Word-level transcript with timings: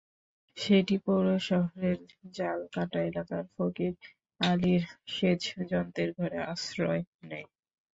সেটি 0.57 0.95
পৌর 1.05 1.25
শহরের 1.41 1.99
জালকাটা 2.33 2.99
এলাকার 3.09 3.43
ফকির 3.53 3.93
আলীর 4.39 4.83
সেচযন্ত্রের 5.13 6.09
ঘরে 6.17 6.39
আশ্রয় 6.53 7.01
নেয়। 7.29 7.47